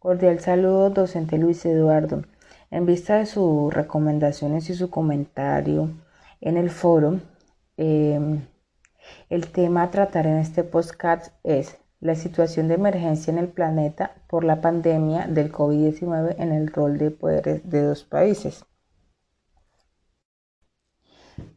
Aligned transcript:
Cordial 0.00 0.38
saludo, 0.38 0.90
docente 0.90 1.38
Luis 1.38 1.66
Eduardo. 1.66 2.22
En 2.70 2.86
vista 2.86 3.16
de 3.18 3.26
sus 3.26 3.74
recomendaciones 3.74 4.70
y 4.70 4.74
su 4.74 4.90
comentario 4.90 5.90
en 6.40 6.56
el 6.56 6.70
foro, 6.70 7.20
em, 7.76 8.46
el 9.28 9.48
tema 9.48 9.82
a 9.82 9.90
tratar 9.90 10.28
en 10.28 10.38
este 10.38 10.62
podcast 10.62 11.34
es 11.42 11.78
la 11.98 12.14
situación 12.14 12.68
de 12.68 12.74
emergencia 12.74 13.32
en 13.32 13.38
el 13.38 13.48
planeta 13.48 14.14
por 14.28 14.44
la 14.44 14.60
pandemia 14.60 15.26
del 15.26 15.50
COVID-19 15.50 16.36
en 16.38 16.52
el 16.52 16.68
rol 16.68 16.96
de 16.96 17.10
poderes 17.10 17.68
de 17.68 17.82
dos 17.82 18.04
países. 18.04 18.64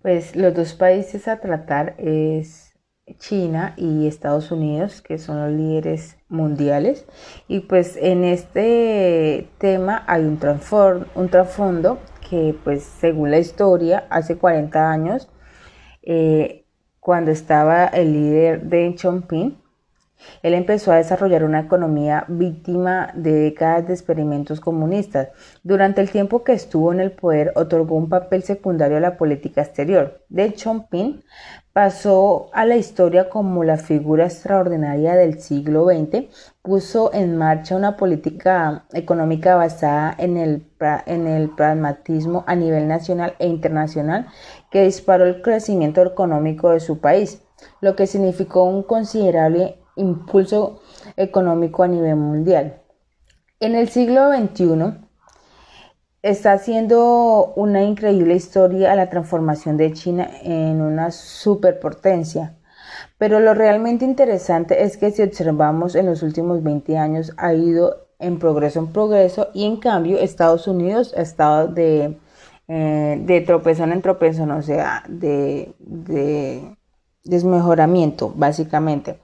Pues 0.02 0.36
los 0.36 0.56
dos 0.56 0.74
países 0.74 1.28
a 1.28 1.40
tratar 1.40 1.94
es 2.00 2.74
China 3.20 3.76
y 3.78 4.08
Estados 4.08 4.52
Unidos, 4.52 5.04
que 5.04 5.20
son 5.20 5.40
los 5.40 5.52
líderes 5.52 6.18
mundiales. 6.32 7.06
Y 7.48 7.62
pues 7.62 7.98
en 7.98 8.24
este 8.24 9.48
tema 9.58 10.04
hay 10.08 10.24
un, 10.24 10.40
un 11.16 11.30
trasfondo 11.30 12.00
que 12.30 12.56
pues 12.64 12.84
según 12.84 13.30
la 13.32 13.40
historia, 13.40 14.06
hace 14.10 14.38
40 14.38 14.90
años, 14.90 15.30
eh, 16.02 16.66
cuando 17.00 17.32
estaba 17.32 17.86
el 17.88 18.14
líder 18.14 18.64
Deng 18.64 18.98
Xiaoping, 18.98 19.58
él 20.44 20.54
empezó 20.54 20.92
a 20.92 20.98
desarrollar 20.98 21.44
una 21.44 21.62
economía 21.62 22.26
víctima 22.28 23.12
de 23.16 23.34
décadas 23.34 23.88
de 23.88 23.94
experimentos 23.94 24.60
comunistas. 24.60 25.30
Durante 25.64 26.02
el 26.02 26.10
tiempo 26.10 26.44
que 26.44 26.54
estuvo 26.54 26.94
en 26.94 27.00
el 27.00 27.12
poder, 27.12 27.54
otorgó 27.56 27.96
un 27.96 28.10
papel 28.10 28.44
secundario 28.44 28.98
a 28.98 29.02
la 29.02 29.18
política 29.18 29.62
exterior. 29.62 30.24
Deng 30.30 30.56
Xiaoping 30.56 31.24
pasó 31.74 32.50
a 32.54 32.66
la 32.66 32.76
historia 32.76 33.30
como 33.30 33.64
la 33.64 33.78
figura 33.78 34.26
extraordinaria 34.26 35.16
del 35.16 35.40
siglo 35.40 35.86
XX, 35.86 36.26
puso 36.62 37.14
en 37.14 37.38
marcha 37.38 37.76
una 37.76 37.96
política 37.96 38.86
económica 38.94 39.56
basada 39.56 40.14
en 40.18 40.38
el, 40.38 41.50
pragmatismo 41.56 42.44
a 42.46 42.56
nivel 42.56 42.88
nacional 42.88 43.36
e 43.40 43.48
internacional 43.48 44.28
que 44.70 44.84
disparó 44.84 45.26
el 45.26 45.42
crecimiento 45.42 46.02
económico 46.02 46.72
de 46.72 46.80
su 46.80 47.00
país, 47.00 47.42
lo 47.80 47.96
que 47.96 48.08
significó 48.08 48.64
un 48.64 48.84
considerable 48.84 49.78
impulso 49.96 50.82
económico 51.16 51.84
a 51.84 51.88
nivel 51.88 52.16
mundial. 52.16 52.82
En 53.60 53.76
el 53.76 53.88
siglo 53.90 54.32
XXI 54.34 55.11
está 56.24 56.54
haciendo 56.54 57.54
una 57.56 57.84
increíble 57.84 58.36
historia 58.36 58.92
a 58.92 58.96
la 58.96 59.10
transformación 59.10 59.78
de 59.78 59.94
China 59.94 60.30
en 60.44 60.82
una 60.82 61.12
superpotencia. 61.12 62.58
Pero 63.18 63.40
lo 63.40 63.54
realmente 63.54 64.06
interesante 64.06 64.84
es 64.84 64.98
que 64.98 65.12
si 65.12 65.22
observamos 65.22 65.96
en 65.96 66.08
los 66.08 66.24
últimos 66.24 66.64
20 66.64 66.98
años 66.98 67.34
ha 67.38 67.54
ido 67.54 68.08
en 68.20 68.38
progreso 68.40 68.80
en 68.80 68.88
progreso 68.88 69.50
y 69.54 69.66
en 69.66 69.78
cambio 69.78 70.20
Estados 70.20 70.68
Unidos 70.68 71.14
ha 71.18 71.22
estado 71.22 71.68
de, 71.68 72.18
eh, 72.68 73.22
de 73.24 73.42
tropezón 73.42 73.92
en 73.92 74.02
tropezón, 74.02 74.52
o 74.52 74.62
sea, 74.62 75.04
de, 75.08 75.74
de 75.80 76.76
desmejoramiento 77.24 78.32
básicamente. 78.36 79.20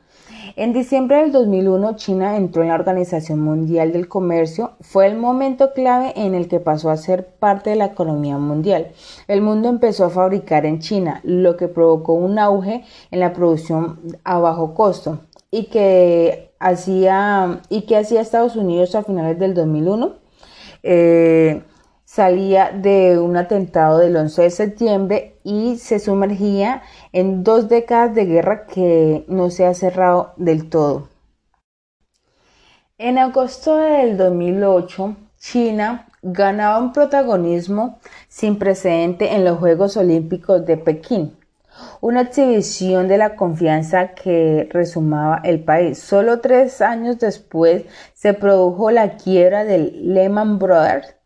En 0.58 0.74
diciembre 0.74 1.18
del 1.18 1.32
2001, 1.32 1.98
China 1.98 2.36
entró 2.36 2.64
en 2.64 2.70
la 2.70 2.74
Organización 2.74 3.40
Mundial 3.42 3.92
del 3.92 4.08
Comercio. 4.08 4.72
Fue 4.82 5.06
el 5.06 5.16
momento 5.16 5.72
clave 5.72 6.14
en 6.16 6.34
el 6.34 6.48
que 6.48 6.60
pasó 6.60 6.90
a 6.90 6.98
ser 6.98 7.28
parte 7.28 7.70
de 7.70 7.76
la 7.76 7.86
economía 7.86 8.40
mundial. 8.40 8.88
El 9.28 9.44
mundo 9.44 9.70
empezó 9.70 10.06
a 10.06 10.10
fabricar 10.10 10.66
en 10.66 10.80
China, 10.80 11.22
lo 11.24 11.58
que 11.58 11.68
provocó 11.68 12.14
un 12.14 12.40
auge 12.40 12.84
en 13.12 13.20
la 13.20 13.34
producción 13.34 14.00
a 14.24 14.40
bajo 14.40 14.74
costo 14.74 15.20
y 15.52 15.66
que 15.66 16.50
hacía 16.60 17.62
y 17.70 17.84
que 17.84 17.98
hacía 17.98 18.22
Estados 18.22 18.56
Unidos 18.56 18.96
a 18.96 19.04
finales 19.04 19.38
del 19.38 19.54
2001 19.54 20.14
salía 22.18 22.72
de 22.72 23.20
un 23.20 23.38
atentado 23.38 24.00
del 24.00 24.16
11 24.16 24.42
de 24.42 24.50
septiembre 24.50 25.36
y 25.44 25.78
se 25.78 26.00
sumergía 26.00 26.82
en 27.14 27.44
dos 27.44 27.70
décadas 27.70 28.16
de 28.16 28.26
guerra 28.26 28.66
que 28.66 29.24
no 29.28 29.52
se 29.52 29.68
ha 29.68 29.76
cerrado 29.76 30.34
del 30.36 30.68
todo. 30.68 31.10
En 32.98 33.20
agosto 33.20 33.78
del 33.78 34.18
2008, 34.18 35.16
China 35.38 36.08
ganaba 36.24 36.80
un 36.80 36.92
protagonismo 36.92 38.00
sin 38.28 38.58
precedente 38.58 39.36
en 39.36 39.46
los 39.46 39.60
Juegos 39.60 39.96
Olímpicos 39.96 40.66
de 40.66 40.78
Pekín, 40.78 41.38
una 42.02 42.22
exhibición 42.22 43.08
de 43.08 43.20
la 43.20 43.36
confianza 43.36 44.16
que 44.16 44.68
resumaba 44.72 45.40
el 45.44 45.64
país. 45.64 46.00
Solo 46.00 46.40
tres 46.40 46.82
años 46.82 47.20
después 47.20 47.84
se 48.16 48.34
produjo 48.34 48.90
la 48.90 49.18
quiebra 49.18 49.64
del 49.66 50.16
Lehman 50.16 50.58
Brothers 50.58 51.17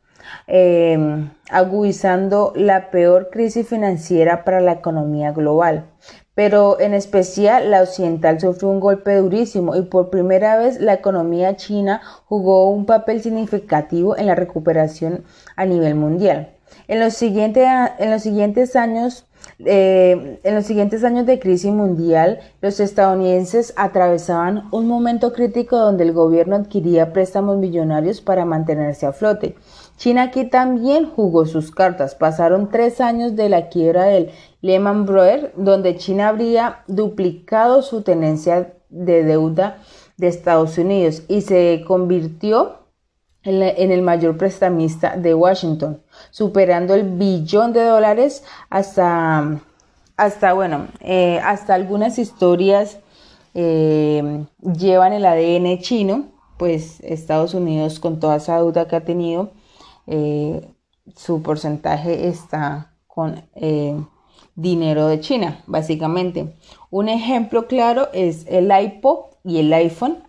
Em, 0.48 1.30
agudizando 1.50 2.52
la 2.56 2.92
peor 2.92 3.30
crisis 3.30 3.68
financiera 3.68 4.44
para 4.44 4.60
la 4.60 4.74
economía 4.74 5.32
global. 5.32 5.86
Pero 6.34 6.80
en 6.80 6.94
especial 6.94 7.72
la 7.72 7.82
occidental 7.84 8.40
sufrió 8.40 8.70
un 8.70 8.80
golpe 8.80 9.16
durísimo 9.16 9.76
y 9.76 9.84
por 9.84 10.10
primera 10.10 10.58
vez 10.58 10.80
la 10.80 10.94
economía 10.94 11.56
china 11.56 12.02
jugó 12.26 12.70
un 12.70 12.86
papel 12.86 13.22
significativo 13.22 14.18
en 14.18 14.28
la 14.28 14.36
recuperación 14.36 15.24
a 15.56 15.66
nivel 15.66 15.96
mundial. 15.96 16.54
En 16.88 17.00
los, 17.00 17.22
en 17.22 18.12
los 18.12 18.22
siguientes 18.22 18.76
años 18.76 19.26
eh, 19.60 20.40
en 20.44 20.56
los 20.56 20.66
siguientes 20.66 21.04
años 21.04 21.26
de 21.26 21.40
crisis 21.40 21.72
mundial, 21.72 22.40
los 22.62 22.80
estadounidenses 22.80 23.74
atravesaban 23.76 24.68
un 24.72 24.88
momento 24.88 25.34
crítico 25.34 25.78
donde 25.78 26.04
el 26.04 26.14
gobierno 26.14 26.56
adquiría 26.56 27.14
préstamos 27.14 27.58
millonarios 27.58 28.22
para 28.22 28.46
mantenerse 28.46 29.06
a 29.06 29.14
flote. 29.14 29.56
China 30.02 30.24
aquí 30.24 30.46
también 30.46 31.08
jugó 31.08 31.46
sus 31.46 31.70
cartas. 31.70 32.16
Pasaron 32.16 32.72
tres 32.72 33.00
años 33.00 33.36
de 33.36 33.50
la 33.50 33.70
quiebra 33.70 34.06
del 34.06 34.32
Lehman 34.62 35.06
Brothers, 35.06 35.50
donde 35.56 35.96
China 35.96 36.30
habría 36.30 36.80
duplicado 36.88 37.84
su 37.84 38.02
tenencia 38.02 38.74
de 38.90 39.24
deuda 39.24 39.78
de 40.18 40.28
Estados 40.28 40.80
Unidos 40.80 41.22
y 41.28 41.42
se 41.42 41.84
convirtió 41.86 42.78
en, 43.44 43.62
el 43.62 44.02
mayor 44.02 44.38
prestamista 44.38 45.18
de 45.18 45.36
Washington, 45.36 46.02
superando 46.32 46.96
el 46.96 47.04
billón 47.04 47.72
de 47.72 47.84
dólares 47.84 48.44
hasta, 48.72 49.62
hasta 50.18 50.54
bueno, 50.54 50.88
eh, 51.02 51.40
hasta 51.44 51.76
algunas 51.76 52.18
historias 52.18 52.98
eh, 53.54 54.46
llevan 54.62 55.14
el 55.14 55.28
ADN 55.28 55.78
chino, 55.78 56.32
pues 56.58 57.02
Estados 57.02 57.54
Unidos 57.54 58.00
con 58.00 58.20
toda 58.20 58.38
esa 58.38 58.56
deuda 58.56 58.88
que 58.88 58.96
ha 58.96 59.06
tenido, 59.06 59.52
eh, 60.08 60.74
su 61.16 61.42
porcentaje 61.42 62.28
está 62.28 62.96
con 63.08 63.44
dinero 64.56 65.08
de 65.08 65.20
China, 65.20 65.64
básicamente. 65.68 66.56
Un 66.90 67.10
ejemplo 67.10 67.68
claro 67.68 68.10
es 68.14 68.46
el 68.48 68.72
iPod 68.72 69.32
y 69.44 69.60
el 69.60 69.74
iPhone 69.74 70.24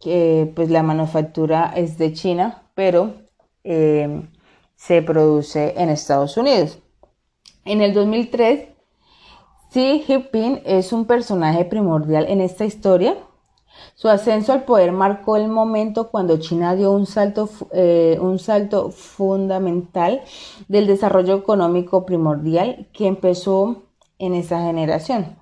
que 0.00 0.50
pues 0.56 0.70
la 0.70 0.82
manufactura 0.82 1.72
es 1.76 1.98
de 1.98 2.12
China, 2.12 2.62
pero 2.74 3.14
eh, 3.62 4.22
se 4.74 5.02
produce 5.02 5.74
en 5.76 5.90
Estados 5.90 6.36
Unidos. 6.36 6.78
En 7.66 7.82
el 7.82 7.92
2003, 7.92 8.68
Xi 9.70 10.02
Jinping 10.06 10.62
es 10.64 10.92
un 10.92 11.04
personaje 11.04 11.66
primordial 11.66 12.26
en 12.28 12.40
esta 12.40 12.64
historia. 12.64 13.16
Su 13.94 14.08
ascenso 14.08 14.52
al 14.52 14.64
poder 14.64 14.92
marcó 14.92 15.36
el 15.36 15.48
momento 15.48 16.10
cuando 16.10 16.38
China 16.38 16.74
dio 16.74 16.92
un 16.92 17.06
salto, 17.06 17.48
eh, 17.72 18.18
un 18.20 18.38
salto 18.38 18.90
fundamental 18.90 20.22
del 20.68 20.86
desarrollo 20.86 21.34
económico 21.34 22.06
primordial 22.06 22.88
que 22.92 23.06
empezó 23.06 23.82
en 24.18 24.34
esa 24.34 24.60
generación. 24.62 25.36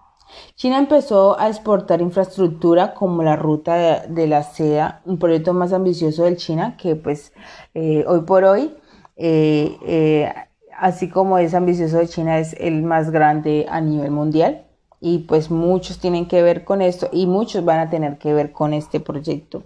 China 0.57 0.79
empezó 0.79 1.39
a 1.39 1.49
exportar 1.49 2.01
infraestructura 2.01 2.95
como 2.95 3.23
la 3.23 3.37
ruta 3.37 4.07
de, 4.07 4.27
la 4.27 4.43
seda, 4.43 5.03
un 5.07 5.19
proyecto 5.19 5.55
más 5.55 5.73
ambicioso 5.73 6.25
del 6.25 6.37
China 6.37 6.77
que 6.77 6.97
pues 6.97 7.33
eh, 7.75 8.05
hoy 8.07 8.21
por 8.23 8.45
hoy, 8.45 8.75
eh, 9.17 10.33
así 10.77 11.09
como 11.09 11.39
es 11.39 11.55
ambicioso 11.55 11.99
de 11.99 12.09
China, 12.09 12.39
es 12.39 12.55
el 12.55 12.83
más 12.83 13.11
grande 13.11 13.67
a 13.71 13.81
nivel 13.81 14.11
mundial 14.11 14.68
y 15.01 15.19
pues 15.21 15.51
muchos 15.51 15.99
tienen 15.99 16.27
que 16.27 16.43
ver 16.43 16.65
con 16.65 16.83
esto 16.83 17.09
y 17.13 17.27
muchos 17.27 17.65
van 17.65 17.81
a 17.81 17.91
tener 17.91 18.19
que 18.19 18.33
ver 18.33 18.53
con 18.53 18.73
este 18.73 19.01
proyecto 19.01 19.65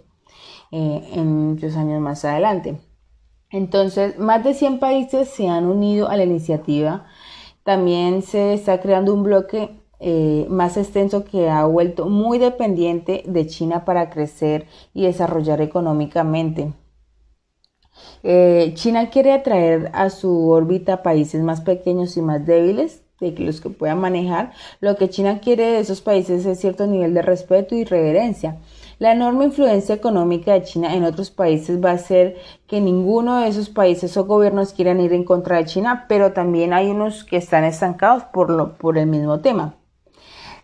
en 0.70 1.50
muchos 1.50 1.76
años 1.76 2.00
más 2.00 2.24
adelante. 2.24 2.78
Entonces, 3.52 4.18
más 4.18 4.42
de 4.42 4.54
100 4.54 4.78
países 4.78 5.28
se 5.28 5.46
han 5.48 5.66
unido 5.66 6.08
a 6.08 6.16
la 6.16 6.24
iniciativa. 6.24 7.06
También 7.64 8.22
se 8.22 8.54
está 8.54 8.80
creando 8.80 9.12
un 9.12 9.22
bloque 9.22 9.78
eh, 10.00 10.46
más 10.48 10.76
extenso 10.76 11.24
que 11.24 11.48
ha 11.50 11.64
vuelto 11.66 12.08
muy 12.08 12.38
dependiente 12.38 13.22
de 13.26 13.46
China 13.46 13.84
para 13.84 14.10
crecer 14.10 14.66
y 14.94 15.04
desarrollar 15.04 15.60
económicamente. 15.60 16.72
Eh, 18.22 18.72
China 18.74 19.10
quiere 19.10 19.32
atraer 19.32 19.90
a 19.92 20.08
su 20.08 20.48
órbita 20.48 21.02
países 21.02 21.42
más 21.42 21.60
pequeños 21.60 22.16
y 22.16 22.22
más 22.22 22.44
débiles 22.44 23.01
de 23.20 23.32
los 23.38 23.60
que 23.60 23.70
puedan 23.70 24.00
manejar. 24.00 24.52
Lo 24.80 24.96
que 24.96 25.10
China 25.10 25.40
quiere 25.40 25.64
de 25.64 25.80
esos 25.80 26.00
países 26.00 26.44
es 26.46 26.60
cierto 26.60 26.86
nivel 26.86 27.14
de 27.14 27.22
respeto 27.22 27.74
y 27.74 27.84
reverencia. 27.84 28.58
La 28.98 29.12
enorme 29.12 29.46
influencia 29.46 29.94
económica 29.94 30.52
de 30.52 30.62
China 30.62 30.94
en 30.94 31.04
otros 31.04 31.30
países 31.30 31.82
va 31.84 31.90
a 31.90 31.94
hacer 31.94 32.36
que 32.66 32.80
ninguno 32.80 33.40
de 33.40 33.48
esos 33.48 33.68
países 33.68 34.16
o 34.16 34.26
gobiernos 34.26 34.72
quieran 34.72 35.00
ir 35.00 35.12
en 35.12 35.24
contra 35.24 35.56
de 35.56 35.64
China, 35.64 36.06
pero 36.08 36.32
también 36.32 36.72
hay 36.72 36.88
unos 36.88 37.24
que 37.24 37.36
están 37.36 37.64
estancados 37.64 38.24
por, 38.24 38.50
lo, 38.50 38.76
por 38.76 38.98
el 38.98 39.06
mismo 39.06 39.40
tema. 39.40 39.74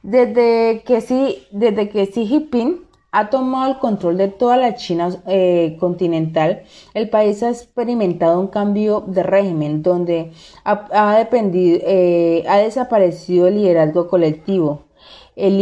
Desde 0.02 0.82
que, 0.86 1.00
sí, 1.00 1.46
desde 1.50 1.88
que 1.88 2.06
Xi 2.06 2.26
Jinping 2.26 2.88
ha 3.10 3.31
tomado 3.31 3.72
el 3.72 3.78
control 3.78 4.19
de 4.19 4.28
toda 4.28 4.56
la 4.56 4.75
China 4.75 5.10
eh, 5.26 5.76
continental, 5.81 6.64
el 6.94 7.08
país 7.08 7.43
ha 7.43 7.50
experimentado 7.50 8.38
un 8.38 8.49
cambio 8.49 9.02
de 9.06 9.22
régimen 9.22 9.82
donde 9.82 10.32
ha, 10.64 11.16
dependido, 11.16 11.81
eh, 11.84 12.44
ha 12.49 12.58
desaparecido 12.58 13.49
el 13.49 13.55
liderazgo 13.55 14.08
colectivo, 14.08 14.84
el 15.37 15.56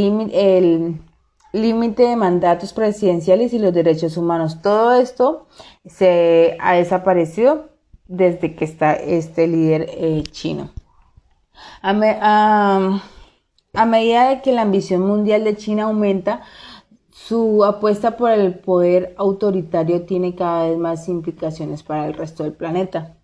límite 1.53 2.03
de 2.03 2.17
mandatos 2.17 2.73
presidenciales 2.73 3.53
y 3.53 3.59
los 3.59 3.73
derechos 3.73 4.17
humanos. 4.17 4.61
Todo 4.63 4.99
esto 4.99 5.47
se 5.85 6.57
ha 6.61 6.75
desaparecido 6.75 7.69
desde 8.09 8.57
que 8.57 8.65
está 8.65 8.95
este 8.95 9.47
líder 9.47 9.89
eh, 9.91 10.23
chino. 10.31 10.71
A, 11.83 13.01
a 13.75 13.87
medida 13.87 14.31
de 14.31 14.43
que 14.43 14.53
la 14.53 14.63
ambición 14.63 15.03
mundial 15.03 15.45
de 15.45 15.57
China 15.57 15.85
aumenta, 15.85 16.43
su 17.27 17.65
apuesta 17.65 18.17
por 18.17 18.31
el 18.31 18.55
poder 18.55 19.15
autoritario 19.17 20.03
tiene 20.03 20.37
cada 20.37 20.69
vez 20.69 20.79
más 20.79 21.09
implicaciones 21.09 21.83
para 21.83 22.07
el 22.07 22.15
resto 22.15 22.45
del 22.45 22.53
planeta. 22.53 23.17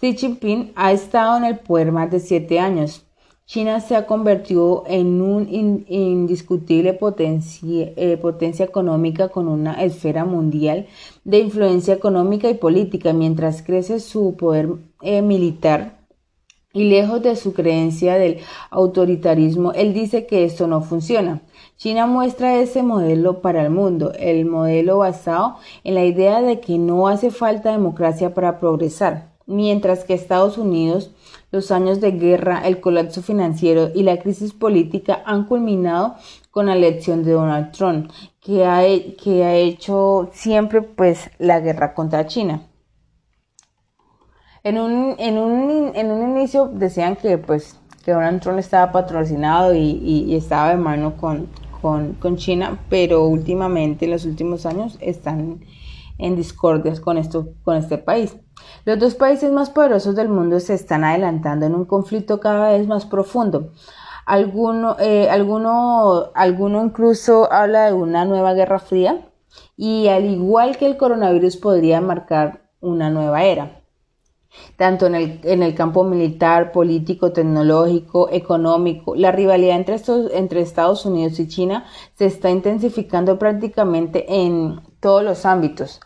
Xi 0.00 0.14
Jinping 0.16 0.72
ha 0.76 0.92
estado 0.92 1.36
en 1.36 1.44
el 1.44 1.58
poder 1.58 1.92
más 1.92 2.10
de 2.10 2.20
siete 2.20 2.58
años. 2.58 3.04
China 3.44 3.80
se 3.80 3.96
ha 3.96 4.06
convertido 4.06 4.84
en 4.86 5.20
una 5.20 5.46
indiscutible 5.50 6.94
potencia, 6.94 7.92
eh, 7.96 8.16
potencia, 8.16 8.64
económica 8.64 9.28
con 9.28 9.48
una 9.48 9.82
esfera 9.82 10.24
mundial 10.24 10.86
de 11.24 11.40
influencia 11.40 11.92
económica 11.92 12.48
y 12.48 12.54
política, 12.54 13.12
mientras 13.12 13.62
crece 13.62 14.00
su 14.00 14.36
poder 14.36 14.70
eh, 15.02 15.20
militar 15.20 15.97
y 16.72 16.84
lejos 16.84 17.22
de 17.22 17.34
su 17.34 17.54
creencia 17.54 18.16
del 18.16 18.40
autoritarismo, 18.70 19.72
él 19.72 19.94
dice 19.94 20.26
que 20.26 20.44
esto 20.44 20.66
no 20.66 20.82
funciona. 20.82 21.40
China 21.76 22.06
muestra 22.06 22.56
ese 22.56 22.82
modelo 22.82 23.40
para 23.40 23.62
el 23.62 23.70
mundo, 23.70 24.12
el 24.18 24.44
modelo 24.44 24.98
basado 24.98 25.56
en 25.84 25.94
la 25.94 26.04
idea 26.04 26.42
de 26.42 26.60
que 26.60 26.76
no 26.78 27.08
hace 27.08 27.30
falta 27.30 27.72
democracia 27.72 28.34
para 28.34 28.58
progresar, 28.58 29.32
mientras 29.46 30.04
que 30.04 30.12
Estados 30.14 30.58
Unidos, 30.58 31.10
los 31.50 31.70
años 31.70 32.00
de 32.00 32.10
guerra, 32.12 32.60
el 32.66 32.80
colapso 32.80 33.22
financiero 33.22 33.88
y 33.94 34.02
la 34.02 34.18
crisis 34.18 34.52
política 34.52 35.22
han 35.24 35.46
culminado 35.46 36.16
con 36.50 36.66
la 36.66 36.74
elección 36.74 37.24
de 37.24 37.32
Donald 37.32 37.72
Trump, 37.72 38.10
que 38.40 38.66
ha, 38.66 38.82
que 39.22 39.44
ha 39.44 39.54
hecho 39.54 40.28
siempre 40.32 40.82
pues 40.82 41.30
la 41.38 41.60
guerra 41.60 41.94
contra 41.94 42.26
China. 42.26 42.68
En 44.64 44.78
un, 44.78 45.14
en 45.18 45.38
un, 45.38 45.92
en 45.94 46.10
un 46.10 46.36
inicio 46.36 46.66
decían 46.66 47.16
que 47.16 47.38
pues 47.38 47.78
que 48.04 48.12
Donald 48.12 48.40
Trump 48.40 48.58
estaba 48.58 48.90
patrocinado 48.90 49.74
y, 49.74 49.80
y 49.80 50.34
estaba 50.34 50.70
de 50.70 50.76
mano 50.76 51.16
con, 51.16 51.48
con, 51.80 52.36
China, 52.36 52.78
pero 52.88 53.26
últimamente, 53.26 54.04
en 54.04 54.12
los 54.12 54.24
últimos 54.24 54.66
años, 54.66 54.96
están 55.00 55.60
en 56.18 56.36
discordias 56.36 57.00
con, 57.00 57.18
esto, 57.18 57.48
con 57.62 57.76
este 57.76 57.98
país. 57.98 58.36
Los 58.84 58.98
dos 58.98 59.14
países 59.14 59.52
más 59.52 59.70
poderosos 59.70 60.16
del 60.16 60.28
mundo 60.28 60.58
se 60.60 60.74
están 60.74 61.04
adelantando 61.04 61.66
en 61.66 61.74
un 61.74 61.84
conflicto 61.84 62.40
cada 62.40 62.72
vez 62.72 62.86
más 62.86 63.06
profundo. 63.06 63.72
Alguno, 64.26 64.96
eh, 64.98 65.30
alguno, 65.30 66.30
alguno 66.34 66.84
incluso 66.84 67.50
habla 67.52 67.86
de 67.86 67.92
una 67.94 68.24
nueva 68.24 68.52
guerra 68.52 68.78
fría 68.78 69.26
y 69.76 70.08
al 70.08 70.26
igual 70.26 70.76
que 70.76 70.86
el 70.86 70.98
coronavirus 70.98 71.56
podría 71.56 72.00
marcar 72.00 72.68
una 72.80 73.08
nueva 73.08 73.44
era 73.44 73.78
tanto 74.76 75.06
en 75.06 75.14
el, 75.14 75.40
en 75.44 75.62
el 75.62 75.74
campo 75.74 76.04
militar, 76.04 76.72
político, 76.72 77.32
tecnológico, 77.32 78.28
económico. 78.30 79.14
La 79.14 79.32
rivalidad 79.32 79.76
entre, 79.76 79.94
estos, 79.94 80.30
entre 80.32 80.60
Estados 80.60 81.04
Unidos 81.06 81.38
y 81.40 81.48
China 81.48 81.84
se 82.14 82.26
está 82.26 82.50
intensificando 82.50 83.38
prácticamente 83.38 84.26
en 84.28 84.80
todos 85.00 85.22
los 85.22 85.44
ámbitos. 85.46 86.00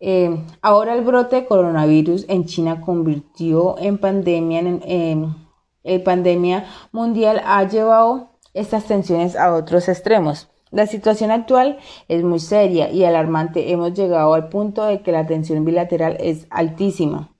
Eh, 0.00 0.44
ahora 0.62 0.94
el 0.94 1.02
brote 1.02 1.36
de 1.36 1.46
coronavirus 1.46 2.24
en 2.28 2.46
China 2.46 2.80
convirtió 2.80 3.76
en 3.78 3.98
pandemia, 3.98 4.60
en, 4.60 5.36
en 5.84 6.04
pandemia 6.04 6.64
mundial 6.92 7.42
ha 7.44 7.64
llevado 7.68 8.30
estas 8.54 8.84
tensiones 8.84 9.36
a 9.36 9.54
otros 9.54 9.88
extremos. 9.88 10.48
La 10.70 10.86
situación 10.86 11.32
actual 11.32 11.78
es 12.08 12.22
muy 12.22 12.38
seria 12.38 12.90
y 12.90 13.04
alarmante. 13.04 13.72
Hemos 13.72 13.92
llegado 13.92 14.34
al 14.34 14.48
punto 14.48 14.84
de 14.84 15.02
que 15.02 15.10
la 15.12 15.26
tensión 15.26 15.64
bilateral 15.64 16.16
es 16.20 16.46
altísima. 16.48 17.34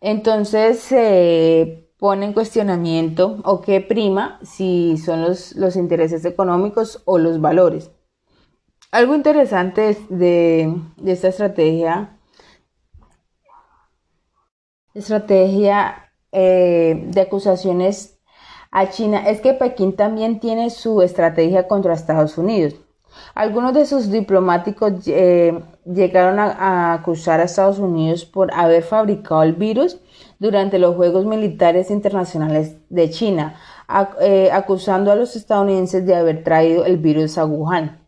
Entonces 0.00 0.80
se 0.80 1.90
pone 1.98 2.26
en 2.26 2.32
cuestionamiento 2.32 3.40
o 3.44 3.60
qué 3.60 3.80
prima 3.80 4.38
si 4.42 4.96
son 4.98 5.22
los, 5.22 5.54
los 5.56 5.76
intereses 5.76 6.24
económicos 6.24 7.02
o 7.06 7.18
los 7.18 7.40
valores. 7.40 7.90
Algo 8.90 9.14
interesante 9.14 9.96
de, 10.08 10.72
de 10.96 11.12
esta 11.12 11.28
estrategia, 11.28 12.18
estrategia 14.94 16.12
eh, 16.30 17.04
de 17.06 17.20
acusaciones 17.20 18.18
a 18.70 18.90
China 18.90 19.28
es 19.28 19.40
que 19.40 19.54
Pekín 19.54 19.94
también 19.94 20.40
tiene 20.40 20.70
su 20.70 21.00
estrategia 21.00 21.68
contra 21.68 21.94
Estados 21.94 22.36
Unidos. 22.38 22.74
Algunos 23.34 23.74
de 23.74 23.86
sus 23.86 24.10
diplomáticos 24.10 24.92
eh, 25.06 25.60
llegaron 25.84 26.38
a, 26.38 26.92
acusar 26.94 27.40
a 27.40 27.44
Estados 27.44 27.78
Unidos 27.78 28.24
por 28.24 28.52
haber 28.54 28.82
fabricado 28.82 29.42
el 29.42 29.54
virus 29.54 29.98
durante 30.38 30.78
los 30.78 30.94
Juegos 30.96 31.26
Militares 31.26 31.90
Internacionales 31.90 32.76
de 32.90 33.10
China, 33.10 33.56
eh, 34.20 34.50
acusando 34.52 35.10
a 35.10 35.16
los 35.16 35.36
estadounidenses 35.36 36.06
de 36.06 36.14
haber 36.14 36.44
traído 36.44 36.84
el 36.84 36.96
virus 36.98 37.38
a 37.38 37.44
Wuhan. 37.44 38.04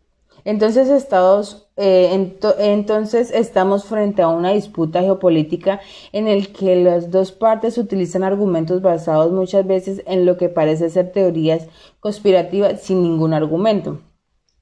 Entonces, 0.47 0.87
Estados, 0.87 1.67
eh, 1.75 2.31
entonces 2.59 3.31
estamos 3.31 3.83
frente 3.83 4.21
a 4.21 4.29
una 4.29 4.51
disputa 4.51 5.01
geopolítica 5.01 5.81
en 6.13 6.29
el 6.29 6.53
que 6.53 6.77
las 6.77 7.11
dos 7.11 7.33
partes 7.33 7.77
utilizan 7.77 8.23
argumentos 8.23 8.81
basados 8.81 9.33
muchas 9.33 9.67
veces 9.67 10.01
en 10.07 10.25
lo 10.25 10.37
que 10.37 10.47
parece 10.47 10.89
ser 10.89 11.11
teorías 11.11 11.67
conspirativas 11.99 12.79
sin 12.79 13.03
ningún 13.03 13.33
argumento. 13.33 13.99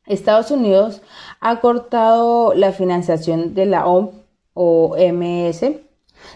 Estados 0.05 0.51
Unidos 0.51 1.01
ha 1.39 1.59
cortado 1.59 2.53
la 2.53 2.71
financiación 2.71 3.53
de 3.53 3.65
la 3.65 3.85
OMS 3.85 5.61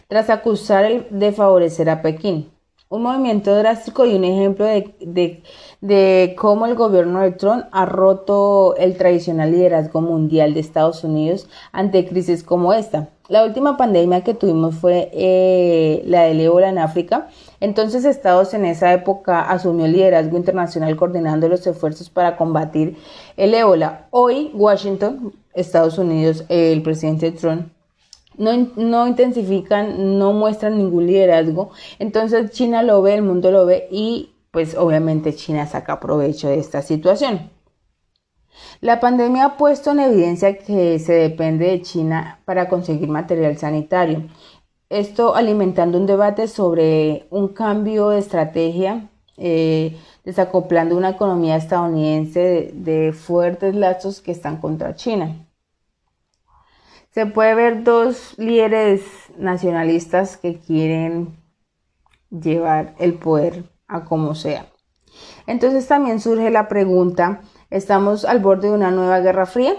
tras 0.08 0.30
acusar 0.30 1.10
de 1.10 1.32
favorecer 1.32 1.90
a 1.90 2.02
Pekín. 2.02 2.52
Un 2.92 3.04
movimiento 3.04 3.56
drástico 3.56 4.04
y 4.08 4.16
un 4.16 4.24
ejemplo 4.24 4.66
de, 4.66 5.44
de, 5.80 6.36
cómo 6.36 6.66
el 6.66 6.74
gobierno 6.74 7.20
de 7.20 7.30
Trump 7.34 7.66
ha 7.72 7.86
roto 7.86 8.76
el 8.78 8.98
tradicional 8.98 9.52
liderazgo 9.52 10.02
mundial 10.02 10.56
de 10.56 10.62
Estados 10.62 11.04
Unidos 11.04 11.48
ante 11.72 12.08
crisis 12.08 12.44
como 12.44 12.74
esta. 12.74 13.10
La 13.28 13.46
última 13.46 13.78
pandemia 13.78 14.24
que 14.24 14.34
tuvimos 14.34 14.74
fue 14.74 15.12
eh, 15.14 16.02
la 16.08 16.24
del 16.24 16.42
ébola 16.42 16.70
en 16.70 16.80
África. 16.80 17.28
Entonces 17.60 18.06
Estados 18.06 18.56
en 18.56 18.66
esa 18.66 18.92
época 18.92 19.42
asumió 19.42 19.86
el 19.86 19.92
liderazgo 19.92 20.36
internacional 20.36 20.96
coordinando 20.96 21.48
los 21.48 21.68
esfuerzos 21.68 22.10
para 22.10 22.38
combatir 22.38 22.98
el 23.38 23.54
ébola. 23.54 24.08
Hoy 24.10 24.50
Washington, 24.56 25.36
Estados 25.54 26.00
Unidos, 26.00 26.44
el 26.50 26.82
presidente 26.82 27.32
Trump 27.34 27.68
no, 28.40 28.52
no, 28.76 29.08
intensifican, 29.08 30.18
no 30.18 30.34
muestran 30.34 30.78
ningún 30.78 31.06
liderazgo. 31.06 31.72
Entonces 32.00 32.52
China 32.52 32.82
lo 32.82 33.02
ve, 33.04 33.14
el 33.16 33.22
mundo 33.22 33.52
lo 33.52 33.66
ve 33.68 33.88
y 33.92 34.32
pues 34.52 34.76
obviamente 34.76 35.36
China 35.36 35.68
saca 35.68 36.00
provecho 36.00 36.50
de 36.50 36.58
esta 36.58 36.82
situación. 36.82 37.52
La 38.82 39.00
pandemia 39.00 39.46
ha 39.46 39.58
puesto 39.58 39.92
en 39.92 40.00
evidencia 40.00 40.58
que 40.58 41.00
se 41.00 41.14
depende 41.14 41.68
de 41.68 41.82
China 41.82 42.40
para 42.46 42.70
conseguir 42.70 43.10
material 43.10 43.58
sanitario. 43.58 44.24
Esto 44.90 45.36
alimentando 45.36 45.98
un 45.98 46.06
debate 46.06 46.48
sobre 46.48 47.28
un 47.30 47.50
cambio 47.50 48.10
de 48.10 48.20
estrategia, 48.20 49.10
eh, 49.38 49.98
desacoplando 50.26 50.98
una 50.98 51.10
economía 51.10 51.56
estadounidense 51.56 52.72
de, 52.74 53.14
fuertes 53.14 53.76
lazos 53.76 54.22
que 54.22 54.32
están 54.32 54.58
contra 54.58 54.96
China. 54.96 55.49
Se 57.12 57.26
puede 57.26 57.56
ver 57.56 57.84
dos 57.84 58.36
líderes 58.38 59.02
nacionalistas 59.38 60.38
que 60.38 60.60
quieren 60.60 61.38
llevar 62.30 62.96
el 63.00 63.16
poder 63.16 63.64
a 63.88 64.06
como 64.06 64.36
sea. 64.36 64.68
Entonces 65.48 65.88
también 65.88 66.20
surge 66.20 66.52
la 66.52 66.68
pregunta 66.68 67.42
Estamos 67.70 68.26
al 68.26 68.40
borde 68.40 68.68
de 68.70 68.74
una 68.74 68.90
nueva 68.90 69.20
guerra 69.20 69.46
fría. 69.46 69.76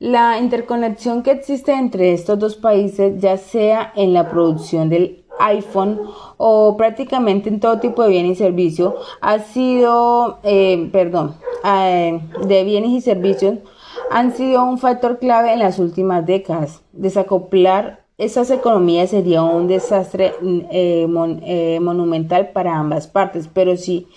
La 0.00 0.38
interconexión 0.38 1.22
que 1.22 1.30
existe 1.30 1.72
entre 1.72 2.12
estos 2.12 2.38
dos 2.38 2.56
países, 2.56 3.20
ya 3.20 3.36
sea 3.36 3.92
en 3.94 4.12
la 4.12 4.28
producción 4.28 4.88
del 4.88 5.24
iPhone 5.38 6.00
o 6.36 6.76
prácticamente 6.76 7.48
en 7.48 7.60
todo 7.60 7.78
tipo 7.78 8.02
de 8.02 8.08
bienes 8.08 8.32
y 8.32 8.42
servicios 8.42 8.94
ha 9.20 9.38
sido, 9.38 10.40
eh, 10.42 10.88
perdón, 10.90 11.36
eh, 11.64 12.20
de 12.44 12.64
bienes 12.64 12.90
y 12.90 13.00
servicios 13.00 13.58
han 14.10 14.34
sido 14.34 14.64
un 14.64 14.78
factor 14.78 15.18
clave 15.18 15.52
en 15.52 15.60
las 15.60 15.78
últimas 15.78 16.26
décadas. 16.26 16.82
Desacoplar 16.92 18.04
esas 18.18 18.50
economías 18.50 19.10
sería 19.10 19.42
un 19.42 19.66
desastre 19.66 20.34
eh, 20.42 21.06
monumental 21.80 22.50
para 22.50 22.76
ambas 22.76 23.06
partes, 23.06 23.48
pero 23.52 23.76
sí, 23.76 24.08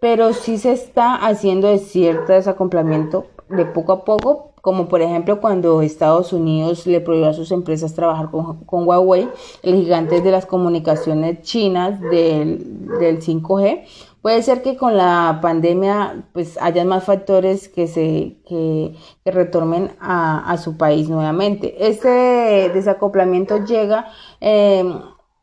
pero 0.00 0.32
sí 0.32 0.56
se 0.56 0.72
está 0.72 1.14
haciendo 1.14 1.68
de 1.68 1.78
cierto 1.78 2.32
desacoplamiento 2.32 3.26
de 3.50 3.66
poco 3.66 3.92
a 3.92 4.04
poco 4.04 4.54
como 4.64 4.88
por 4.88 5.02
ejemplo 5.02 5.42
cuando 5.42 5.82
Estados 5.82 6.32
Unidos 6.32 6.86
le 6.86 7.02
prohibió 7.02 7.28
a 7.28 7.34
sus 7.34 7.52
empresas 7.52 7.92
trabajar 7.92 8.30
con, 8.30 8.88
Huawei, 8.88 9.28
el 9.62 9.74
gigante 9.74 10.22
de 10.22 10.30
las 10.30 10.46
comunicaciones 10.46 11.42
chinas 11.42 12.00
del, 12.00 13.20
5G. 13.20 13.82
Puede 14.24 14.42
ser 14.42 14.62
que 14.62 14.78
con 14.78 14.96
la 14.96 15.40
pandemia 15.42 16.24
pues 16.32 16.56
haya 16.58 16.82
más 16.86 17.04
factores 17.04 17.68
que 17.68 17.86
se 17.86 18.38
que, 18.48 18.96
retornen 19.26 19.90
a, 20.00 20.56
su 20.56 20.78
país 20.78 21.10
nuevamente. 21.10 21.86
Este 21.86 22.70
desacoplamiento 22.72 23.66
llega 23.66 24.06
em, 24.40 24.98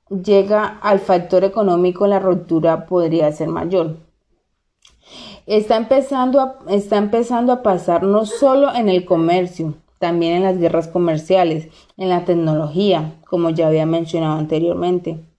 llega 0.09 0.79
al 0.81 0.99
factor 0.99 1.43
económico, 1.43 2.07
la 2.07 2.17
ruptura 2.17 2.87
podría 2.87 3.31
ser 3.31 3.49
mayor 3.49 3.97
está 5.45 5.77
empezando 5.77 6.39
a, 6.39 6.57
está 6.69 6.97
empezando 6.97 7.53
a 7.53 7.61
pasar 7.61 8.01
no 8.01 8.25
solo 8.25 8.73
en 8.73 8.89
el 8.89 9.05
comercio, 9.05 9.75
también 9.99 10.37
en 10.37 10.43
las 10.43 10.57
guerras 10.57 10.87
comerciales, 10.87 11.67
en 11.97 12.09
la 12.09 12.25
tecnología, 12.25 13.19
como 13.27 13.51
ya 13.51 13.67
había 13.67 13.85
mencionado 13.85 14.39
anteriormente. 14.39 15.30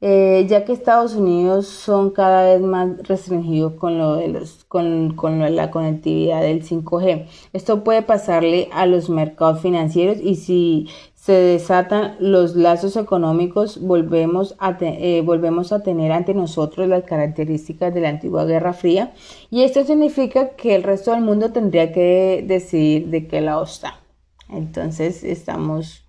Eh, 0.00 0.46
ya 0.48 0.64
que 0.64 0.72
Estados 0.72 1.16
Unidos 1.16 1.66
son 1.66 2.10
cada 2.10 2.44
vez 2.44 2.60
más 2.60 2.88
restringidos 2.98 3.72
con 3.74 3.98
lo 3.98 4.14
de 4.14 4.28
los, 4.28 4.64
con, 4.64 5.16
con 5.16 5.56
la 5.56 5.70
conectividad 5.72 6.40
del 6.40 6.64
5G. 6.64 7.26
Esto 7.52 7.82
puede 7.82 8.02
pasarle 8.02 8.68
a 8.72 8.86
los 8.86 9.10
mercados 9.10 9.60
financieros 9.60 10.18
y 10.22 10.36
si 10.36 10.88
se 11.14 11.32
desatan 11.32 12.16
los 12.20 12.54
lazos 12.54 12.96
económicos, 12.96 13.80
volvemos 13.80 14.54
a, 14.60 14.78
eh, 14.80 15.20
volvemos 15.24 15.72
a 15.72 15.82
tener 15.82 16.12
ante 16.12 16.32
nosotros 16.32 16.86
las 16.86 17.02
características 17.02 17.92
de 17.92 18.00
la 18.00 18.08
antigua 18.10 18.44
Guerra 18.44 18.72
Fría 18.74 19.12
y 19.50 19.62
esto 19.62 19.84
significa 19.84 20.50
que 20.50 20.76
el 20.76 20.84
resto 20.84 21.10
del 21.10 21.22
mundo 21.22 21.52
tendría 21.52 21.92
que 21.92 22.44
decidir 22.46 23.08
de 23.08 23.26
qué 23.26 23.40
lado 23.40 23.64
está. 23.64 24.00
Entonces 24.48 25.24
estamos 25.24 26.04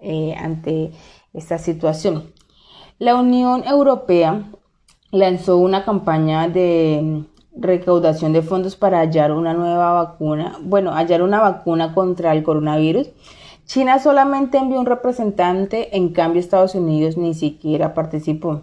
eh, 0.00 0.34
ante 0.36 0.92
esta 1.32 1.56
situación. 1.56 2.34
La 3.04 3.16
Unión 3.16 3.64
Europea 3.66 4.50
lanzó 5.10 5.58
una 5.58 5.84
campaña 5.84 6.48
de 6.48 7.24
recaudación 7.54 8.32
de 8.32 8.40
fondos 8.40 8.76
para 8.76 9.00
hallar 9.00 9.30
una 9.30 9.52
nueva 9.52 9.92
vacuna, 9.92 10.58
bueno, 10.62 10.90
hallar 10.92 11.20
una 11.20 11.38
vacuna 11.38 11.92
contra 11.92 12.32
el 12.32 12.42
coronavirus 12.42 13.10
China 13.66 13.98
solamente 13.98 14.56
envió 14.56 14.80
un 14.80 14.86
representante, 14.86 15.94
en 15.98 16.14
cambio 16.14 16.40
Estados 16.40 16.74
Unidos 16.74 17.18
ni 17.18 17.34
siquiera 17.34 17.92
participó. 17.92 18.62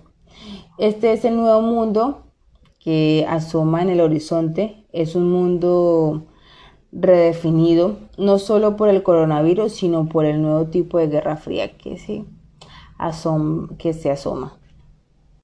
Este 0.80 1.14
es 1.14 1.24
el 1.24 1.36
nuevo 1.36 1.62
mundo 1.62 2.24
que 2.80 3.28
asoma 3.30 3.84
en 3.84 3.92
el 3.92 4.02
horizonte. 4.02 4.88
Es 4.92 5.16
un 5.16 5.30
mundo 5.30 6.24
redefinido, 6.92 7.98
no 8.18 8.40
solo 8.40 8.76
por 8.76 8.90
el 8.90 9.04
coronavirus, 9.04 9.72
sino 9.72 10.10
por 10.10 10.26
el 10.26 10.42
nuevo 10.42 10.66
tipo 10.66 10.98
de 10.98 11.10
guerra 11.10 11.36
fría 11.36 11.78
que, 11.78 12.26
que 13.78 13.94
se 13.94 14.12
asoma. 14.12 14.61